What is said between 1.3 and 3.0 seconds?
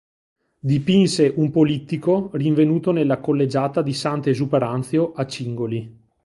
un polittico rinvenuto